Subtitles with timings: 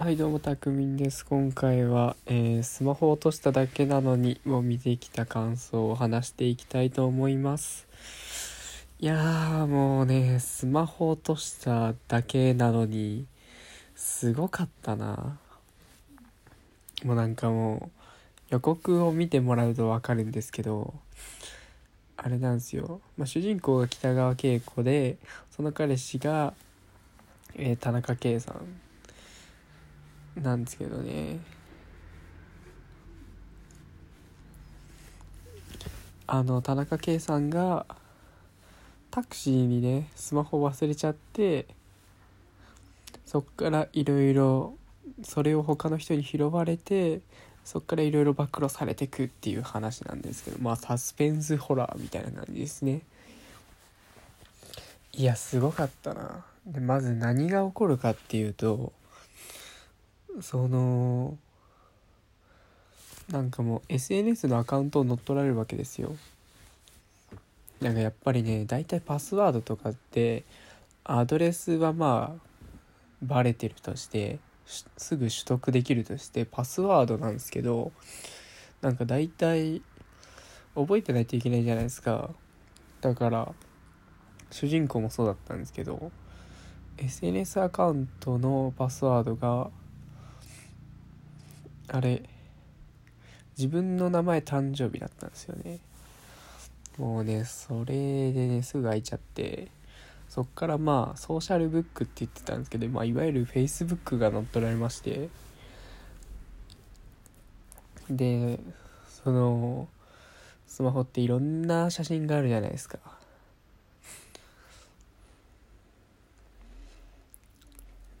[0.00, 1.26] はいどうもたくみんです。
[1.26, 7.86] 今回は、えースマホ落としただけなのにを見てきた感想を話していきたいと思います。
[8.98, 13.26] いやーもうねスマホ落としただけなのに
[13.94, 15.38] すごかったな。
[17.04, 17.90] もうなんかも
[18.48, 20.94] う予告を見てもらうとわかるんですけど
[22.16, 25.18] あれなんですよ、まあ、主人公が北川景子で
[25.54, 26.54] その彼氏が、
[27.54, 28.89] えー田中圭さん。
[30.36, 31.40] なんですけどね。
[36.26, 37.86] あの田中圭さんが
[39.10, 41.66] タクシーにねスマホ忘れちゃって
[43.26, 44.74] そっからいろいろ
[45.24, 47.20] それを他の人に拾われて
[47.64, 53.02] そっからいろいろ暴露されてくっていう話なんですけどまあサスペンスホラーみたいな感じですね。
[55.12, 56.44] いやすごかったな。
[56.66, 58.92] でまず何が起こるかっていうと
[60.40, 61.38] その
[63.30, 66.16] なんかもう SNS のアカウントを乗っ取られるわけですよ。
[67.80, 70.44] なんかやっぱりね大体パスワードとかって
[71.04, 72.50] アドレスはまあ
[73.22, 74.38] バレてるとして
[74.96, 77.92] すぐ取得できるとしてパスワードなんですけど
[78.82, 79.82] なんか大体
[80.74, 82.30] 覚えてないといけないじゃないですか。
[83.00, 83.52] だから
[84.50, 86.10] 主人公もそうだったんですけど
[86.98, 89.70] SNS アカウントのパスワードが
[91.92, 92.22] あれ
[93.58, 95.80] 自分の名前誕生日だったんですよね。
[96.96, 99.68] もうねそれでねすぐ開いちゃって
[100.28, 105.28] そっからまあソーシャルブックって言ってたんですけど、まあ、いわゆる Facebook が乗っ取られまして。
[108.08, 108.58] で
[109.08, 109.88] その
[110.66, 112.98] スマホっていろんな写真があるじゃないですか。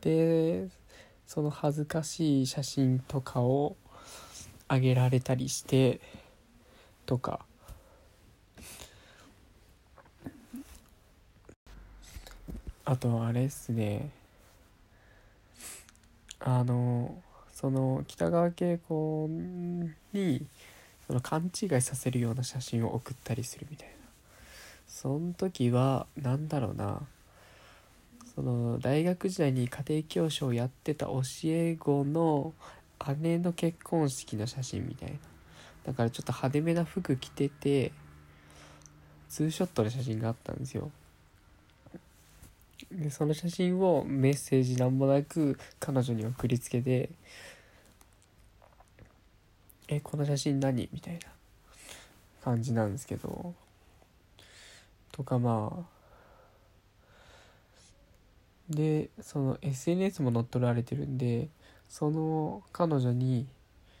[0.00, 0.68] で
[1.32, 3.76] その恥ずかしい写真とかを
[4.66, 6.00] あげられたりして
[7.06, 7.46] とか。
[12.84, 14.10] あとあれっすね。
[16.40, 19.28] あのその北川景子
[20.12, 20.44] に
[21.06, 23.94] その勘違いさせるような写真を送ったりするみたいな。
[24.88, 27.02] その時はなんだろうな。
[28.40, 32.54] その大学時代に家庭教師をやってた教え子の
[33.18, 35.18] 姉の結婚式の写真みたいな。
[35.84, 37.92] だからちょっと派手めな服着てて
[39.28, 40.90] ツーショットの写真があったんですよ。
[42.90, 47.10] でその写真をメッセージなんもなく彼女に送りつけて
[49.88, 51.20] 「えこの写真何?」みたいな
[52.42, 53.54] 感じなんですけど。
[55.12, 55.99] とかまあ
[58.70, 61.48] でその SNS も乗っ取られてるんで
[61.88, 63.46] その彼女に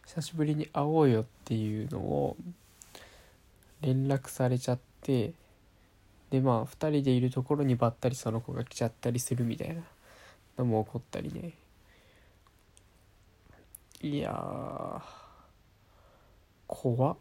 [0.06, 2.36] 久しぶりに会おうよっていうのを
[3.80, 5.32] 連絡されちゃって
[6.30, 9.82] でまあ2人でいるところにばったりその子が来ちゃったりするみたいな
[10.58, 11.52] のも起こったりね。
[14.02, 15.02] いやー
[16.66, 17.16] 怖っ。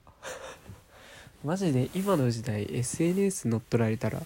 [1.44, 4.22] マジで今の時代 SNS 乗っ取られたら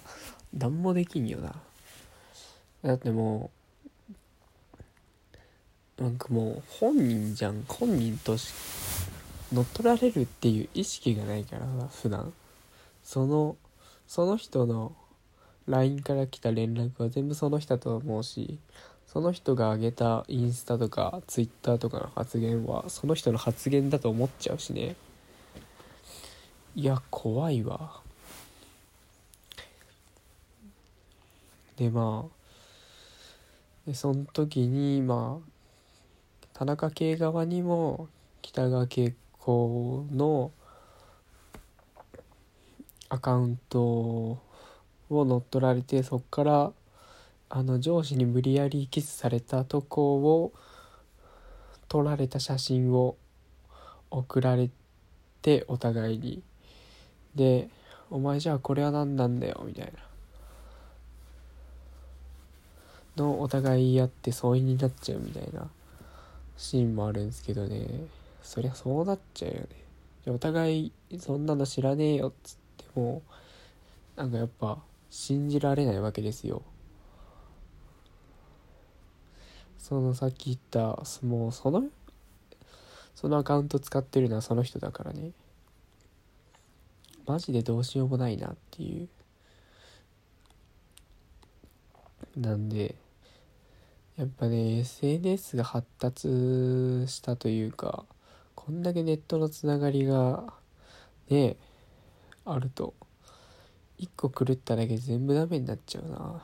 [0.54, 1.56] 何もできんよな。
[2.84, 3.50] だっても
[5.98, 8.54] うなんかもう本人じゃん本人とし
[9.54, 12.34] 乗っ取られるっていう意識がないからさ普段。
[13.04, 13.56] その
[14.08, 14.96] その人の
[15.68, 18.60] LINE から来た連絡は全部その人だと思うし
[19.08, 24.96] その人が上げたインスタとか Twitter とかの発言はその人の発言だと思っちゃうしね。
[26.76, 28.02] いや怖いわ。
[31.78, 32.43] でまあ
[33.86, 35.54] でその時にまあ
[36.54, 38.08] 田中圭側にも
[38.42, 40.52] 北川景子の
[43.10, 44.40] アカウントを
[45.10, 46.72] 乗っ取られてそっから
[47.50, 50.54] あの上司に無理やりキスされたとこを
[51.88, 53.16] 撮られた写真を
[54.10, 54.69] 送られ
[55.42, 56.42] てお互いに。
[57.36, 57.69] で
[58.10, 60.12] 「お前じゃあこれは何なんだよ」みたいな。
[63.15, 65.69] のお互い言い合って疎遠になっちゃうみたいな
[66.57, 67.88] シーンもあるんですけどね。
[68.42, 69.68] そりゃそうなっちゃうよね。
[70.27, 73.21] お互いそんなの知らねえよっつっても
[74.15, 74.80] なんかやっぱ
[75.10, 76.62] 信じられないわけですよ。
[79.77, 81.83] そのさっき言ったもうその
[83.16, 85.31] そのアカウント使ってるのはその人だからね。
[87.25, 89.07] マジでどうしようもないなっていう。
[92.36, 92.95] なんで
[94.18, 96.27] やっぱね SNS が発達
[97.07, 98.06] したというか
[98.54, 100.54] こんだけネットのつながりが
[101.30, 101.57] ね
[102.45, 102.94] あると
[103.98, 106.42] 一個狂っただけで全部ダメになっちゃうな。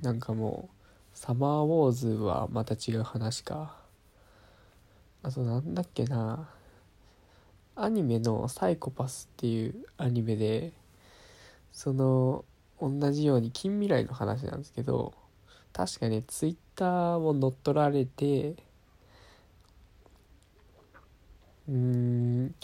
[0.00, 3.76] なんかもうサマーウォーズはまた違う話か。
[5.22, 6.48] あとなんだっけな。
[7.76, 10.72] アニメの「サイコパス」っていうアニメで
[11.72, 12.44] その
[12.80, 15.12] 同じように近未来の話なんですけど
[15.72, 18.54] 確かねツイッターも乗っ取られて
[21.68, 22.54] うーん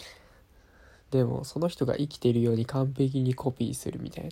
[1.11, 4.31] でもその人が生きてるように完璧にコピーするみたいな。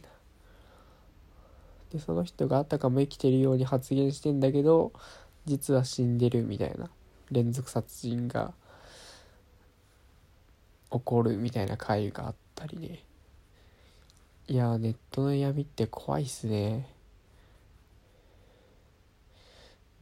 [1.92, 4.92] でその人があたかも生きてるように発言してんだけど
[5.46, 6.90] 実は死んでるみたいな。
[7.32, 8.54] 連続殺人が
[10.92, 13.04] 起こるみたいな回があったりね。
[14.48, 16.88] いやネットの闇って怖いっすね。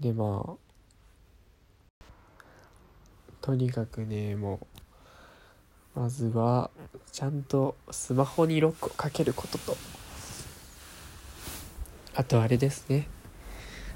[0.01, 0.53] でまあ
[3.39, 4.67] とにかくねも
[5.95, 6.71] うまずは
[7.13, 9.77] ちゃんとスマホにロックをかけることと。
[12.13, 13.07] あとあれですね。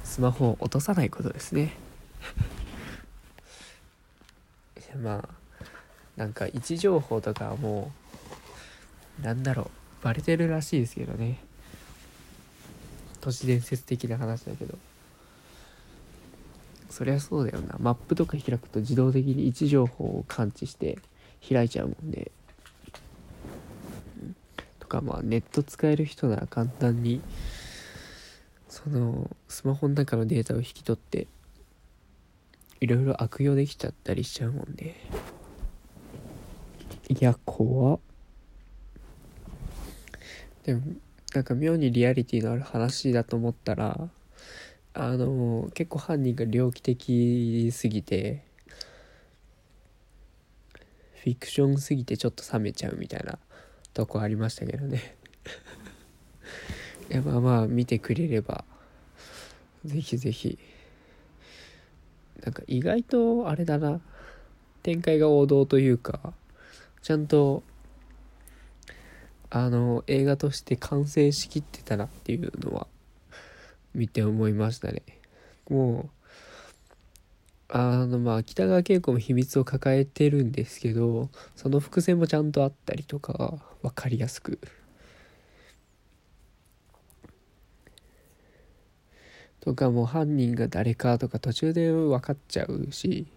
[0.05, 1.73] スマホを落とさないことですね。
[5.03, 5.29] まあ
[6.15, 7.91] なんか位置情報とかはも
[9.19, 9.76] うなんだろう。
[10.01, 11.39] バレてるらしいですけどね。
[13.21, 14.77] 都市伝説的な話だけど。
[16.89, 17.75] そりゃそうだよな。
[17.79, 20.97] マップとか開くと自動的に位置情報を感知して
[21.47, 22.31] 開いちゃうもんね、
[24.79, 27.21] とかまあネット使える人なら簡単に
[28.69, 31.27] そのスマホの中のデータを引き取って
[32.79, 34.95] いろいろ悪用できちゃったりしちゃうもんね。
[37.09, 38.00] いや怖っ。
[40.67, 40.81] でも
[41.33, 44.09] なんか妙にリアリティのある話だと思ったら
[44.93, 48.43] あの結構犯人が猟奇的すぎて
[51.23, 53.39] フィクションすぎてちょっと冷めちゃうみたいな
[53.93, 55.15] とこありましたけどね。
[57.09, 58.65] いやまあまあ見てくれれば
[59.85, 60.59] ぜひぜひ。
[62.43, 64.01] なんか意外とあれだな。
[64.83, 66.33] 展開が王道というか
[67.01, 67.63] ちゃんと
[69.49, 72.88] あの映画として完成しきってたなっていうのは
[73.94, 75.03] 見て思いましたね。
[75.69, 76.17] もう
[77.69, 84.59] あのまあ北川景子も秘密を抱えてるんですけどその伏線もちゃんとあったりとか分かりやすく。
[89.59, 93.27] とかもう犯人が誰かとか途中で分かっちゃうし。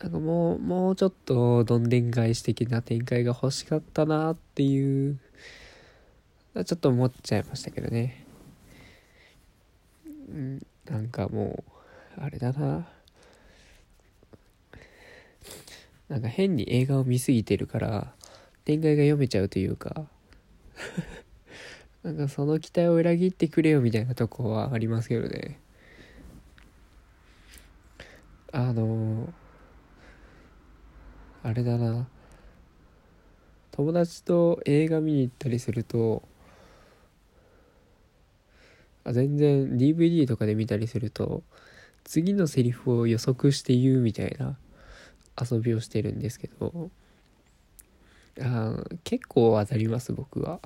[0.00, 5.18] なんかもう、もうちょっとどんでん返し的な展開が欲しかったなっていう、
[6.64, 8.24] ちょっと思っちゃいましたけどね。
[10.06, 11.64] うん、なんかも
[12.16, 12.88] う、あれだな。
[16.08, 18.12] なんか変に映画を見すぎてるから、
[18.64, 20.06] 展開が読めちゃうというか
[22.04, 25.58] なんかその期待を裏切ってくれよみたいなとこはありますけどね。
[28.52, 29.47] あのー
[31.48, 32.06] あれだな。
[33.70, 36.22] 友達と映画見に行ったりすると
[39.04, 41.42] あ全然 DVD とかで見たりすると
[42.04, 44.58] 次のセリフを予測して言うみたいな
[45.40, 46.90] 遊びをしてるんですけど
[48.42, 50.60] あ結構当たります僕は。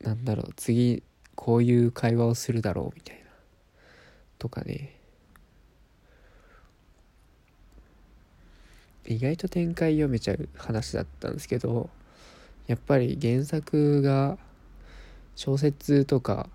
[0.00, 1.02] なんだろう次
[1.34, 3.25] こういう会話をするだろうみたいな。
[4.38, 4.96] とかね。
[9.08, 11.88] 意外と展開読めちゃう話だったんですけど
[12.66, 14.36] やっぱり原作が
[15.36, 16.48] 小説とか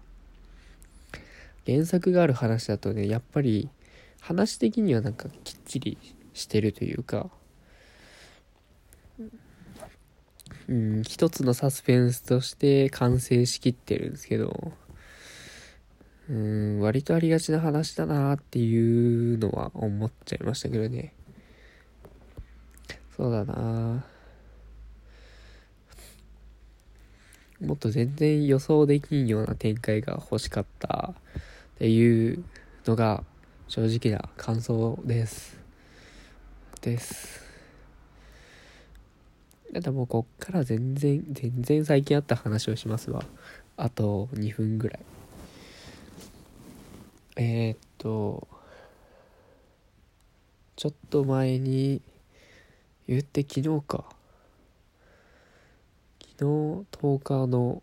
[1.65, 3.69] 原作がある話だとねやっぱり
[4.19, 5.97] 話的にはなんかきっちり
[6.33, 7.29] してるというか
[10.67, 14.73] うん一つのサスペンスとして完成しきってるんですけど
[16.30, 21.13] うん、割とありがちな話だなっていうのは思っちゃいましたけどね。
[23.16, 24.06] そうだな
[27.60, 32.44] もっと全然予想できんような展開が欲しかったっていう
[32.86, 33.24] のが
[33.68, 35.58] 正直な感想です。
[36.82, 37.42] です。
[39.72, 43.24] だってもうこっから全然、全然最近あった話をしますわ。
[43.78, 45.00] あと2分ぐらい。
[47.43, 48.48] えー、っと
[50.75, 52.00] ちょっと前に
[53.07, 54.05] 言って昨日か。
[56.19, 56.43] 昨日
[56.91, 57.81] 10日の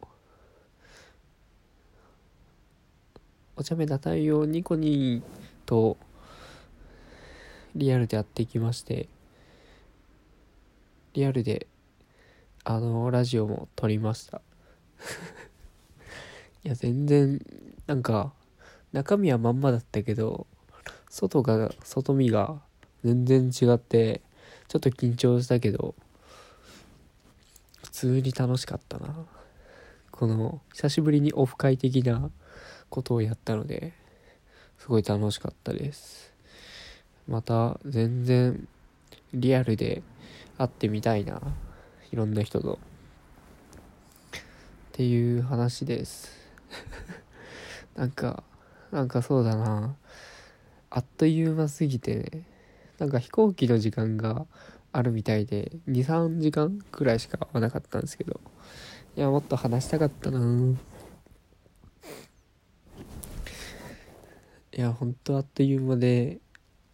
[3.56, 5.22] お茶目な太陽ニコニー
[5.66, 5.96] と
[7.74, 9.08] リアルでやってきまして
[11.14, 11.66] リアルで
[12.62, 14.40] あのラジオも撮りました。
[16.62, 17.44] いや全然
[17.88, 18.37] なんか
[18.92, 20.46] 中身はまんまだったけど
[21.10, 22.60] 外が外見が
[23.04, 24.22] 全然違って
[24.68, 25.94] ちょっと緊張したけど
[27.82, 29.14] 普通に楽しかったな。
[30.10, 32.30] この久しぶりにオフ会的な
[32.90, 33.92] ことをやったので
[34.78, 36.34] すごい楽しかったです。
[37.28, 38.66] また全然
[39.32, 40.02] リアルで
[40.56, 41.40] 会ってみたいな
[42.10, 42.78] いろんな人と。
[44.34, 44.38] っ
[44.92, 46.32] ていう話です。
[47.94, 48.42] なんか
[48.90, 49.96] なんかそうだな。
[50.90, 52.42] あっという間すぎて
[52.98, 54.46] なんか飛行機の時間が
[54.92, 58.40] あるみたいで23時間くらいしか会わなかったんですけど。
[59.16, 60.38] いやもっと話したかったな。
[64.72, 66.38] いやほんとあっという間で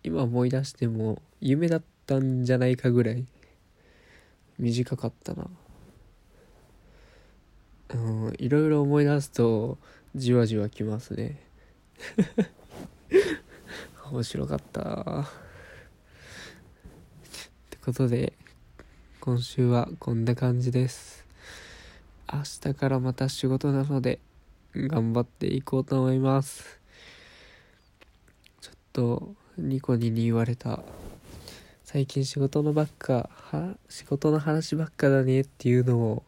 [0.03, 3.27] 今思い出しても夢だったんじゃないかぐらい
[4.59, 5.51] 短かったな。
[7.93, 7.97] う
[8.31, 9.77] んいろいろ思い出すと
[10.15, 11.44] じわじわきますね。
[14.11, 14.81] 面白かった。
[14.81, 14.85] っ
[17.71, 18.33] てことで
[19.21, 21.25] 今週はこんな感じです。
[22.33, 24.19] 明日からまた仕事なので
[24.75, 26.81] 頑張っていこうと思います。
[28.61, 30.83] ちょっとニコニに言われた。
[31.85, 36.25] 最近仕事のばっかは仕事の話ばっかだねっていうのを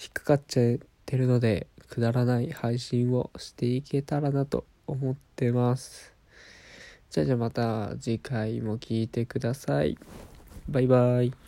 [0.00, 6.14] 引っかかっちゃってるのでくだらない配信をしていけたらなと思ってます。
[7.10, 9.98] じゃあじゃあまた次回も聴いてください。
[10.68, 11.47] バイバイ。